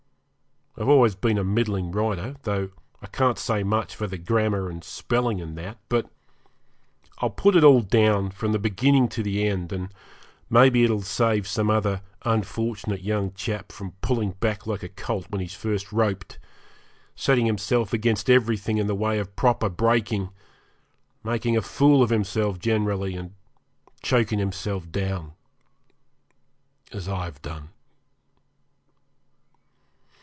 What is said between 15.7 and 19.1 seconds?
roped, setting himself against everything in the